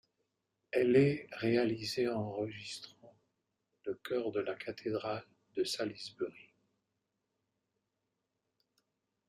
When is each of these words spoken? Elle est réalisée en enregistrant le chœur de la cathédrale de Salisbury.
Elle 0.71 0.95
est 0.95 1.27
réalisée 1.31 2.09
en 2.09 2.21
enregistrant 2.21 3.15
le 3.85 3.93
chœur 3.93 4.31
de 4.31 4.39
la 4.39 4.55
cathédrale 4.55 5.23
de 5.55 5.63
Salisbury. 5.63 6.55